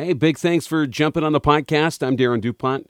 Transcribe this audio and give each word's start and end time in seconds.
Hey, 0.00 0.12
big 0.12 0.38
thanks 0.38 0.64
for 0.64 0.86
jumping 0.86 1.24
on 1.24 1.32
the 1.32 1.40
podcast. 1.40 2.06
I'm 2.06 2.16
Darren 2.16 2.40
DuPont, 2.40 2.88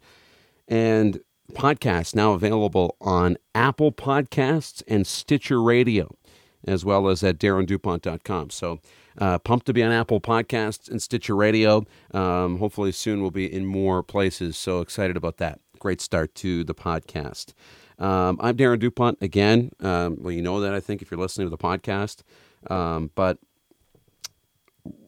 and 0.69 1.21
podcast 1.55 2.15
now 2.15 2.35
available 2.35 2.99
on 3.01 3.39
Apple 3.55 3.93
Podcasts 3.93 4.83
and 4.87 5.07
Stitcher 5.07 5.63
Radio, 5.63 6.15
as 6.67 6.85
well 6.85 7.09
as 7.09 7.25
at 7.25 7.39
darrendupont.com. 7.39 8.51
So, 8.51 8.81
uh, 9.17 9.39
pumped 9.39 9.65
to 9.65 9.73
be 9.73 9.83
on 9.83 9.91
Apple 9.91 10.21
Podcasts 10.21 10.91
and 10.91 11.01
Stitcher 11.01 11.35
Radio. 11.35 11.87
Um, 12.13 12.59
hopefully, 12.59 12.93
soon 12.93 13.23
we'll 13.23 13.31
be 13.31 13.51
in 13.51 13.65
more 13.65 14.03
places. 14.03 14.59
So 14.59 14.83
excited 14.83 15.17
about 15.17 15.39
that. 15.39 15.61
Great 15.79 16.03
start 16.03 16.35
to 16.35 16.63
the 16.63 16.75
podcast. 16.75 17.55
Um, 17.99 18.37
I'm 18.39 18.55
Darren 18.55 18.81
DuPont 18.81 19.17
again. 19.23 19.71
Um, 19.81 20.19
well, 20.21 20.33
you 20.33 20.43
know 20.43 20.61
that, 20.61 20.75
I 20.75 20.81
think, 20.81 21.01
if 21.01 21.11
you're 21.11 21.19
listening 21.19 21.47
to 21.47 21.51
the 21.51 21.57
podcast. 21.57 22.19
Um, 22.71 23.13
but 23.15 23.39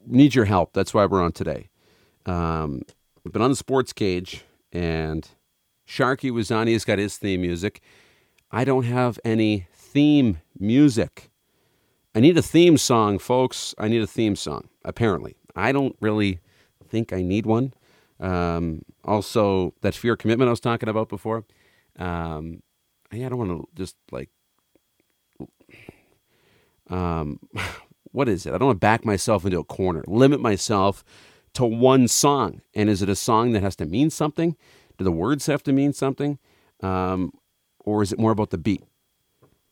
need 0.07 0.35
your 0.35 0.47
help. 0.47 0.73
That's 0.73 0.95
why 0.95 1.05
we're 1.05 1.23
on 1.23 1.33
today. 1.33 1.70
Um, 2.31 2.83
we've 3.25 3.33
been 3.33 3.43
on 3.43 3.51
the 3.51 3.57
sports 3.57 3.93
cage, 3.93 4.45
and 4.73 5.29
Sharky 5.87 6.31
Wazani 6.31 6.73
has 6.73 6.85
got 6.85 6.99
his 6.99 7.19
theme 7.19 7.41
music. 7.43 7.81
I 8.53 8.65
don't 8.65 8.85
have 8.85 9.19
any 9.25 9.67
theme 9.75 10.39
music. 10.59 11.31
I 12.15 12.21
need 12.21 12.39
a 12.39 12.43
theme 12.43 12.79
song, 12.79 13.19
folks. 13.19 13.75
I 13.79 13.89
need 13.89 14.03
a 14.03 14.07
theme 14.07 14.37
song, 14.37 14.69
apparently. 14.85 15.37
I 15.57 15.73
don't 15.73 15.97
really 16.01 16.41
think 16.89 17.13
I 17.13 17.23
need 17.23 17.47
one. 17.47 17.73
Um, 18.21 18.83
also, 19.05 19.75
that 19.81 19.95
fear 19.95 20.17
commitment 20.17 20.49
I 20.49 20.53
was 20.53 20.61
talking 20.61 20.89
about 20.89 21.09
before. 21.09 21.45
Um, 21.99 22.63
I 23.11 23.19
don't 23.19 23.39
want 23.39 23.51
to 23.51 23.69
just 23.75 23.97
like, 24.13 24.31
um, 26.89 27.41
what 28.13 28.29
is 28.29 28.47
it? 28.47 28.55
I 28.55 28.59
don't 28.59 28.67
want 28.67 28.77
to 28.77 28.87
back 28.87 29.05
myself 29.05 29.45
into 29.45 29.59
a 29.59 29.65
corner, 29.65 30.05
limit 30.07 30.41
myself 30.41 31.05
to 31.55 31.65
one 31.65 32.09
song. 32.09 32.61
And 32.75 32.89
is 32.89 33.03
it 33.03 33.09
a 33.09 33.17
song 33.17 33.53
that 33.53 33.63
has 33.63 33.77
to 33.77 33.87
mean 33.87 34.11
something? 34.11 34.57
Do 34.99 35.05
the 35.05 35.13
words 35.13 35.47
have 35.47 35.63
to 35.65 35.73
mean 35.73 35.93
something? 35.93 36.39
Um, 36.83 37.33
or 37.79 38.03
is 38.03 38.13
it 38.13 38.19
more 38.19 38.31
about 38.31 38.51
the 38.51 38.59
beat? 38.59 38.85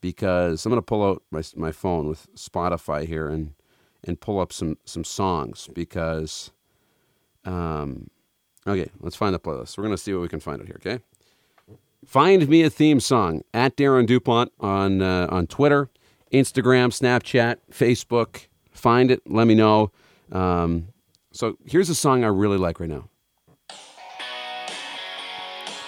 Because 0.00 0.64
I'm 0.64 0.70
going 0.70 0.78
to 0.78 0.84
pull 0.84 1.04
out 1.04 1.22
my, 1.30 1.42
my 1.56 1.72
phone 1.72 2.08
with 2.08 2.32
Spotify 2.34 3.06
here 3.06 3.28
and, 3.28 3.54
and 4.04 4.20
pull 4.20 4.38
up 4.40 4.52
some, 4.52 4.78
some 4.84 5.04
songs 5.04 5.68
because, 5.74 6.50
um, 7.44 8.08
okay, 8.66 8.90
let's 9.00 9.16
find 9.16 9.34
the 9.34 9.40
playlist. 9.40 9.76
We're 9.76 9.84
going 9.84 9.96
to 9.96 10.02
see 10.02 10.12
what 10.12 10.22
we 10.22 10.28
can 10.28 10.40
find 10.40 10.60
out 10.60 10.66
here, 10.66 10.80
okay? 10.84 11.02
Find 12.06 12.48
me 12.48 12.62
a 12.62 12.70
theme 12.70 13.00
song 13.00 13.42
at 13.52 13.76
Darren 13.76 14.06
DuPont 14.06 14.52
on 14.60 15.02
uh, 15.02 15.26
on 15.30 15.46
Twitter, 15.48 15.90
Instagram, 16.32 16.88
Snapchat, 16.88 17.56
Facebook. 17.72 18.46
Find 18.70 19.10
it. 19.10 19.20
Let 19.26 19.46
me 19.48 19.54
know. 19.56 19.90
Um, 20.30 20.88
so 21.38 21.56
here's 21.64 21.88
a 21.88 21.94
song 21.94 22.24
I 22.24 22.26
really 22.26 22.58
like 22.58 22.80
right 22.80 22.90
now. 22.90 23.08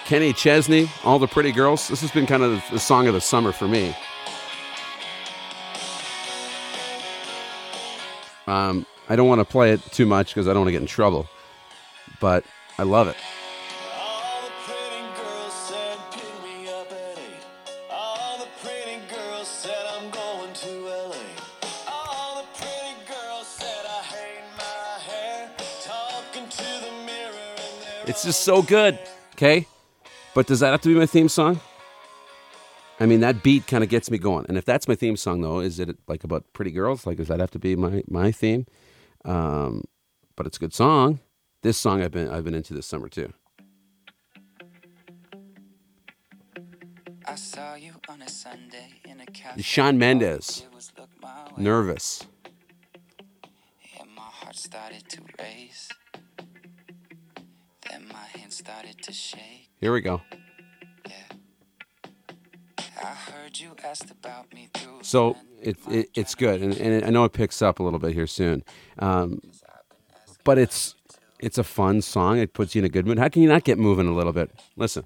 Kenny 0.05 0.31
Chesney, 0.31 0.89
All 1.03 1.19
the 1.19 1.27
Pretty 1.27 1.51
Girls. 1.51 1.89
This 1.89 1.99
has 1.99 2.09
been 2.09 2.25
kind 2.25 2.41
of 2.41 2.63
the 2.71 2.79
song 2.79 3.05
of 3.07 3.13
the 3.13 3.19
summer 3.19 3.51
for 3.51 3.67
me. 3.67 3.93
Um, 8.47 8.85
I 9.09 9.17
don't 9.17 9.27
want 9.27 9.39
to 9.39 9.45
play 9.45 9.73
it 9.73 9.81
too 9.91 10.05
much 10.05 10.27
because 10.27 10.47
I 10.47 10.53
don't 10.53 10.61
want 10.61 10.69
to 10.69 10.71
get 10.71 10.83
in 10.83 10.87
trouble, 10.87 11.27
but 12.21 12.45
I 12.77 12.83
love 12.83 13.09
it. 13.09 13.17
It's 28.07 28.23
just 28.23 28.43
so 28.43 28.61
good. 28.61 28.97
Okay? 29.33 29.67
But 30.33 30.47
does 30.47 30.59
that 30.61 30.71
have 30.71 30.81
to 30.81 30.89
be 30.89 30.95
my 30.95 31.05
theme 31.05 31.29
song? 31.29 31.59
I 32.99 33.05
mean, 33.05 33.21
that 33.21 33.41
beat 33.41 33.67
kind 33.67 33.83
of 33.83 33.89
gets 33.89 34.11
me 34.11 34.17
going. 34.17 34.45
And 34.47 34.57
if 34.57 34.65
that's 34.65 34.87
my 34.87 34.95
theme 34.95 35.17
song, 35.17 35.41
though, 35.41 35.59
is 35.59 35.79
it 35.79 35.97
like 36.07 36.23
about 36.23 36.45
pretty 36.53 36.71
girls? 36.71 37.05
Like, 37.07 37.17
does 37.17 37.27
that 37.29 37.39
have 37.39 37.51
to 37.51 37.59
be 37.59 37.75
my, 37.75 38.03
my 38.07 38.31
theme? 38.31 38.65
Um, 39.25 39.85
but 40.35 40.45
it's 40.45 40.57
a 40.57 40.59
good 40.59 40.73
song. 40.73 41.19
This 41.61 41.77
song 41.77 42.01
I've 42.01 42.11
been 42.11 42.27
I've 42.27 42.43
been 42.43 42.55
into 42.55 42.73
this 42.73 42.87
summer 42.87 43.07
too. 43.07 43.33
I 47.27 47.35
saw 47.35 47.75
you 47.75 47.93
on 48.09 48.21
a 48.23 48.29
Sunday 48.29 48.93
in 49.05 49.21
a 49.21 49.25
cafe. 49.27 49.61
Shawn 49.61 49.99
Mendes. 49.99 50.65
Nervous. 51.57 52.25
Yeah, 53.95 54.05
my 54.15 54.23
heart 54.23 54.55
started 54.55 55.07
to 55.09 55.21
race. 55.39 55.89
Hands 58.35 58.55
started 58.55 59.01
to 59.03 59.13
shake. 59.13 59.69
Here 59.79 59.93
we 59.93 60.01
go. 60.01 60.21
So 65.01 65.35
it, 65.61 65.77
it, 65.89 66.09
it's 66.13 66.35
good, 66.35 66.61
and, 66.61 66.77
and 66.77 67.03
I 67.05 67.09
know 67.09 67.25
it 67.25 67.33
picks 67.33 67.61
up 67.61 67.79
a 67.79 67.83
little 67.83 67.99
bit 67.99 68.13
here 68.13 68.27
soon. 68.27 68.63
Um, 68.99 69.41
but 70.43 70.57
it's 70.57 70.95
it's 71.39 71.57
a 71.57 71.63
fun 71.63 72.01
song. 72.01 72.37
It 72.37 72.53
puts 72.53 72.75
you 72.75 72.79
in 72.79 72.85
a 72.85 72.89
good 72.89 73.05
mood. 73.05 73.17
How 73.17 73.27
can 73.27 73.41
you 73.41 73.49
not 73.49 73.63
get 73.63 73.77
moving 73.79 74.07
a 74.07 74.13
little 74.13 74.33
bit? 74.33 74.51
Listen. 74.75 75.03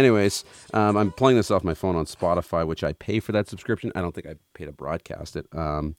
Anyways, 0.00 0.44
um, 0.72 0.96
I'm 0.96 1.12
playing 1.12 1.36
this 1.36 1.50
off 1.50 1.62
my 1.62 1.74
phone 1.74 1.94
on 1.94 2.06
Spotify, 2.06 2.66
which 2.66 2.82
I 2.82 2.94
pay 2.94 3.20
for 3.20 3.32
that 3.32 3.48
subscription. 3.48 3.92
I 3.94 4.00
don't 4.00 4.14
think 4.14 4.26
I 4.26 4.36
pay 4.54 4.64
to 4.64 4.72
broadcast 4.72 5.36
it, 5.36 5.46
um, 5.52 5.94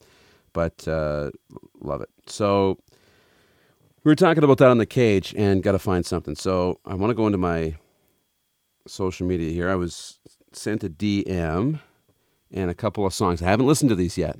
but 0.53 0.87
uh, 0.87 1.29
love 1.81 2.01
it. 2.01 2.09
So 2.25 2.79
we 4.03 4.09
were 4.09 4.15
talking 4.15 4.43
about 4.43 4.57
that 4.57 4.71
on 4.71 4.79
the 4.79 4.87
cage 4.87 5.35
and 5.37 5.61
got 5.61 5.73
to 5.73 5.79
find 5.79 6.03
something. 6.03 6.33
So 6.33 6.79
I 6.83 6.95
want 6.95 7.11
to 7.11 7.13
go 7.13 7.27
into 7.27 7.37
my 7.37 7.75
social 8.87 9.27
media 9.27 9.51
here. 9.51 9.69
I 9.69 9.75
was 9.75 10.17
sent 10.51 10.83
a 10.83 10.89
DM 10.89 11.79
and 12.51 12.71
a 12.71 12.73
couple 12.73 13.05
of 13.05 13.13
songs. 13.13 13.43
I 13.43 13.45
haven't 13.45 13.67
listened 13.67 13.89
to 13.89 13.95
these 13.95 14.17
yet, 14.17 14.39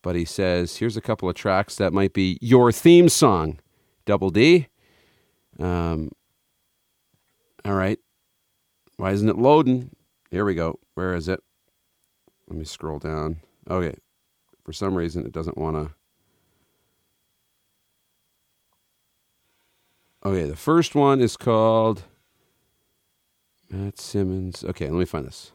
but 0.00 0.16
he 0.16 0.24
says, 0.24 0.78
here's 0.78 0.96
a 0.96 1.02
couple 1.02 1.28
of 1.28 1.34
tracks 1.34 1.76
that 1.76 1.92
might 1.92 2.14
be 2.14 2.38
your 2.40 2.72
theme 2.72 3.10
song, 3.10 3.60
Double 4.06 4.30
D. 4.30 4.68
Um, 5.58 6.12
all 7.66 7.74
right. 7.74 7.98
Why 9.00 9.12
isn't 9.12 9.30
it 9.30 9.38
loading? 9.38 9.96
Here 10.30 10.44
we 10.44 10.54
go. 10.54 10.78
Where 10.92 11.14
is 11.14 11.26
it? 11.26 11.42
Let 12.48 12.58
me 12.58 12.66
scroll 12.66 12.98
down. 12.98 13.40
Okay. 13.66 13.94
For 14.62 14.74
some 14.74 14.94
reason, 14.94 15.24
it 15.24 15.32
doesn't 15.32 15.56
want 15.56 15.76
to. 15.76 15.94
Okay, 20.28 20.44
the 20.44 20.54
first 20.54 20.94
one 20.94 21.22
is 21.22 21.38
called 21.38 22.02
Matt 23.70 23.98
Simmons. 23.98 24.64
Okay, 24.64 24.90
let 24.90 24.98
me 24.98 25.06
find 25.06 25.26
this. 25.26 25.52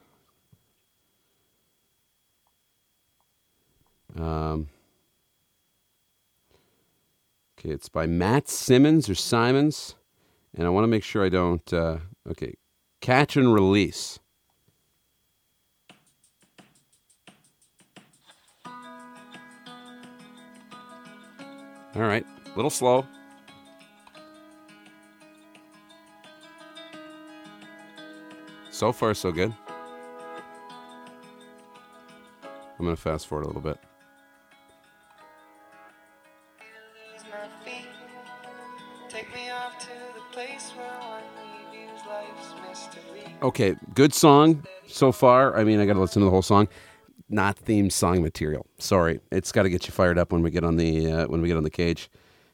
Um, 4.18 4.70
okay, 7.60 7.70
it's 7.70 7.90
by 7.90 8.08
Matt 8.08 8.50
Simmons 8.50 9.08
or 9.08 9.14
Simons, 9.14 9.94
and 10.58 10.66
I 10.66 10.72
want 10.72 10.86
to 10.86 10.88
make 10.88 11.04
sure 11.04 11.24
I 11.24 11.30
don't. 11.30 11.72
Uh, 11.72 11.98
okay, 12.32 12.56
catch 13.06 13.38
and 13.38 13.54
release. 13.54 14.18
All 21.96 22.02
right, 22.02 22.26
a 22.48 22.56
little 22.56 22.72
slow. 22.72 23.06
So 28.72 28.92
far, 28.92 29.14
so 29.14 29.32
good. 29.32 29.54
I'm 32.80 32.86
going 32.86 32.96
to 32.96 33.00
fast 33.00 33.28
forward 33.28 33.44
a 33.44 33.48
little 33.48 33.62
bit. 33.62 33.78
Okay, 43.42 43.76
good 43.94 44.14
song 44.14 44.66
so 44.88 45.12
far. 45.12 45.58
I 45.58 45.64
mean, 45.64 45.80
I 45.80 45.86
got 45.86 45.94
to 45.94 46.00
listen 46.00 46.22
to 46.22 46.26
the 46.26 46.32
whole 46.32 46.42
song. 46.42 46.68
Not 47.30 47.58
theme 47.58 47.90
song 47.90 48.22
material. 48.22 48.66
Sorry, 48.78 49.20
it's 49.32 49.52
got 49.52 49.64
to 49.64 49.70
get 49.70 49.88
you 49.88 49.92
fired 49.92 50.18
up 50.18 50.32
when 50.32 50.42
we 50.42 50.52
get 50.52 50.64
on 50.64 50.78
the 50.78 51.12
uh, 51.12 51.28
when 51.28 51.42
we 51.42 51.48
get 51.48 51.58
on 51.58 51.64
the 51.64 51.70
cage. 51.70 52.10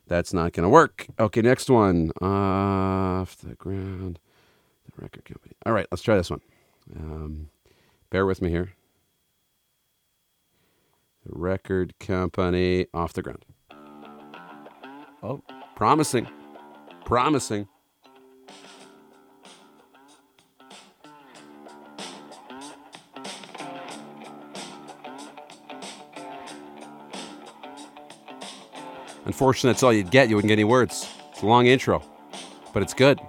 That's 0.08 0.34
not 0.34 0.54
to 0.54 0.68
work. 0.68 1.08
Okay, 1.20 1.42
next 1.42 1.70
one. 1.70 2.12
Off 2.22 3.38
the 3.38 3.56
ground 3.56 4.20
The 4.86 5.02
record 5.02 5.26
company. 5.26 5.54
All 5.66 5.74
right, 5.74 5.88
let's 5.92 6.02
try 6.02 6.16
this 6.16 6.30
one. 6.30 6.42
Um, 6.96 7.50
bear 8.10 8.26
with 8.26 8.42
me 8.42 8.50
here. 8.50 8.74
The 11.26 11.34
record 11.34 11.94
company 12.00 12.88
off 12.94 13.14
the 13.14 13.22
ground. 13.22 13.46
Oh, 15.24 15.44
promising. 15.76 16.28
Promising. 17.06 17.68
Unfortunately, 29.26 29.72
that's 29.72 29.84
all 29.84 29.94
you'd 29.94 30.10
get. 30.10 30.30
You 30.30 30.36
wouldn't 30.36 30.50
get 30.50 30.56
any 30.56 30.64
words. 30.64 31.08
It's 31.32 31.42
a 31.42 31.46
long 31.46 31.68
intro, 31.68 32.04
but 32.74 32.82
it's 32.82 32.94
good. 32.94 33.20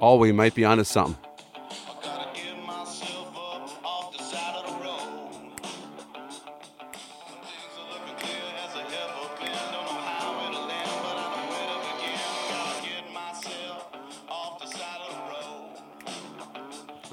Oh, 0.00 0.16
we 0.18 0.32
might 0.32 0.54
be 0.54 0.64
onto 0.64 0.84
something. 0.84 1.27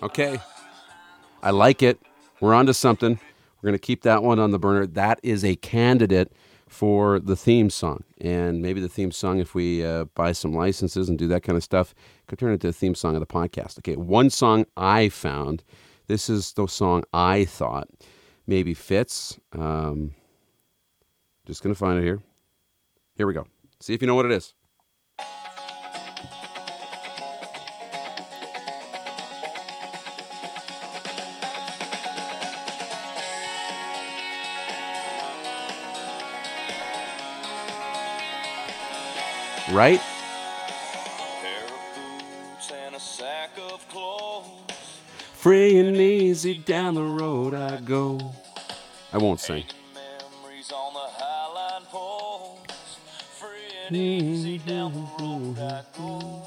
Okay. 0.06 0.40
I 1.42 1.50
like 1.50 1.82
it. 1.82 2.00
We're 2.40 2.54
onto 2.54 2.74
something. 2.74 3.20
We're 3.58 3.68
going 3.68 3.74
to 3.74 3.80
keep 3.80 4.04
that 4.04 4.22
one 4.22 4.38
on 4.38 4.52
the 4.52 4.60
burner. 4.60 4.86
That 4.86 5.20
is 5.24 5.44
a 5.44 5.56
candidate 5.56 6.32
for 6.68 7.20
the 7.20 7.36
theme 7.36 7.72
song. 7.72 8.04
And 8.22 8.62
maybe 8.62 8.80
the 8.80 8.88
theme 8.88 9.12
song, 9.12 9.40
if 9.40 9.56
we 9.56 9.84
uh, 9.84 10.06
buy 10.14 10.34
some 10.34 10.54
licenses 10.54 11.10
and 11.10 11.18
do 11.18 11.28
that 11.30 11.42
kind 11.42 11.58
of 11.58 11.64
stuff, 11.64 11.96
could 12.28 12.38
turn 12.38 12.52
it 12.52 12.56
into 12.56 12.68
a 12.68 12.72
theme 12.72 12.94
song 12.94 13.16
of 13.16 13.20
the 13.20 13.26
podcast. 13.26 13.80
Okay, 13.80 13.96
one 13.96 14.30
song 14.30 14.68
I 14.78 15.10
found. 15.10 15.64
This 16.06 16.30
is 16.30 16.54
the 16.54 16.68
song 16.68 17.04
I 17.12 17.46
thought 17.46 17.88
maybe 18.46 18.76
fits. 18.76 19.40
Um, 19.54 20.14
just 21.48 21.64
going 21.64 21.74
to 21.74 21.80
find 21.80 21.98
it 21.98 22.04
here. 22.04 22.22
Here 23.16 23.26
we 23.26 23.34
go. 23.34 23.48
See 23.80 23.96
if 23.96 24.04
you 24.04 24.08
know 24.08 24.14
what 24.14 24.26
it 24.26 24.32
is. 24.32 24.54
Right? 39.76 40.02
Free 45.34 45.78
and 45.78 45.98
easy 45.98 46.58
down 46.60 46.96
the 46.96 47.04
road 47.04 47.54
I 47.54 47.82
go. 47.82 48.20
I 49.12 49.18
won't 49.18 49.42
sing. 49.42 49.66
Easy 53.92 54.58
down 54.60 54.94
the 54.94 55.24
road 55.24 55.60
I 55.60 55.84
go. 55.98 56.44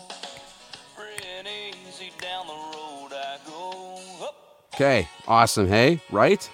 Okay, 4.75 5.07
awesome. 5.27 5.69
Hey, 5.69 6.01
right? 6.11 6.49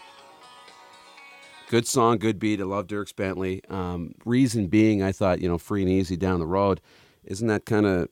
Good 1.75 1.89
song, 1.89 2.19
good 2.19 2.39
beat. 2.39 2.61
I 2.61 2.63
love 2.63 2.87
Dierks 2.87 3.17
Bentley. 3.17 3.61
Um, 3.69 4.15
reason 4.25 4.69
being, 4.69 5.03
I 5.03 5.11
thought, 5.11 5.41
you 5.41 5.49
know, 5.49 5.59
free 5.59 5.83
and 5.83 5.91
easy 5.91 6.17
down 6.17 6.39
the 6.39 6.47
road. 6.47 6.81
Isn't 7.25 7.49
that 7.49 7.67
kind 7.67 7.85
of. 7.85 8.09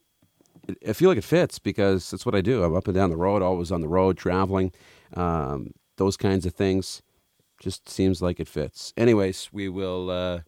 I 0.85 0.93
feel 0.93 1.09
like 1.09 1.19
it 1.19 1.23
fits 1.23 1.61
because 1.61 2.11
that's 2.11 2.27
what 2.27 2.35
I 2.35 2.41
do. 2.41 2.65
I'm 2.65 2.75
up 2.75 2.89
and 2.89 2.95
down 2.97 3.11
the 3.11 3.17
road, 3.17 3.41
always 3.41 3.71
on 3.71 3.81
the 3.81 3.87
road, 3.87 4.19
traveling, 4.19 4.73
um, 5.15 5.71
those 5.97 6.17
kinds 6.17 6.45
of 6.45 6.55
things. 6.55 7.03
Just 7.61 7.89
seems 7.89 8.21
like 8.21 8.41
it 8.41 8.49
fits. 8.49 8.93
Anyways, 8.97 9.51
we 9.53 9.69
will 9.69 10.11
uh, 10.11 10.41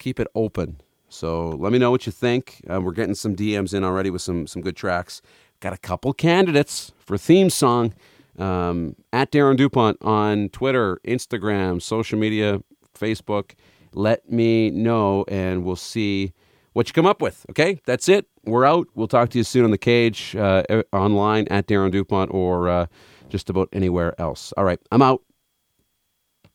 keep 0.00 0.18
it 0.18 0.26
open. 0.34 0.80
So 1.08 1.50
let 1.50 1.70
me 1.70 1.78
know 1.78 1.92
what 1.92 2.04
you 2.04 2.10
think. 2.10 2.64
Uh, 2.68 2.80
we're 2.80 2.90
getting 2.90 3.14
some 3.14 3.36
DMs 3.36 3.72
in 3.72 3.84
already 3.84 4.10
with 4.10 4.22
some 4.22 4.48
some 4.48 4.60
good 4.60 4.74
tracks. 4.74 5.22
Got 5.60 5.72
a 5.72 5.78
couple 5.78 6.12
candidates 6.14 6.90
for 6.98 7.16
theme 7.16 7.48
song 7.48 7.94
um, 8.38 8.96
at 9.12 9.30
Darren 9.30 9.56
DuPont 9.56 9.98
on 10.02 10.48
Twitter, 10.50 11.00
Instagram, 11.06 11.80
social 11.80 12.18
media, 12.18 12.62
Facebook. 12.94 13.52
Let 13.92 14.30
me 14.30 14.70
know 14.70 15.24
and 15.28 15.64
we'll 15.64 15.76
see 15.76 16.32
what 16.72 16.88
you 16.88 16.92
come 16.92 17.06
up 17.06 17.20
with. 17.20 17.44
Okay, 17.50 17.80
that's 17.86 18.08
it. 18.08 18.26
We're 18.44 18.64
out. 18.64 18.86
We'll 18.94 19.08
talk 19.08 19.30
to 19.30 19.38
you 19.38 19.44
soon 19.44 19.64
on 19.64 19.70
the 19.70 19.78
cage, 19.78 20.36
uh, 20.36 20.62
online 20.92 21.48
at 21.48 21.66
Darren 21.66 21.90
DuPont 21.90 22.32
or 22.32 22.68
uh, 22.68 22.86
just 23.28 23.50
about 23.50 23.68
anywhere 23.72 24.18
else. 24.20 24.52
All 24.56 24.64
right, 24.64 24.80
I'm 24.92 25.02
out. 25.02 25.22